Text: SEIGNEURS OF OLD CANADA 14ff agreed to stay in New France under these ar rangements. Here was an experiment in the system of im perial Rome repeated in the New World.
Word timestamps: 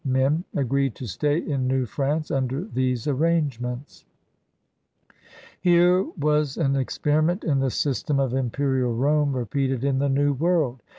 SEIGNEURS 0.03 0.15
OF 0.17 0.23
OLD 0.25 0.33
CANADA 0.33 0.45
14ff 0.57 0.61
agreed 0.63 0.95
to 0.95 1.05
stay 1.07 1.37
in 1.37 1.67
New 1.67 1.85
France 1.85 2.31
under 2.31 2.63
these 2.63 3.07
ar 3.07 3.13
rangements. 3.13 4.05
Here 5.59 6.01
was 6.19 6.57
an 6.57 6.75
experiment 6.75 7.43
in 7.43 7.59
the 7.59 7.69
system 7.69 8.19
of 8.19 8.33
im 8.33 8.49
perial 8.49 8.97
Rome 8.97 9.35
repeated 9.35 9.83
in 9.83 9.99
the 9.99 10.09
New 10.09 10.33
World. 10.33 10.81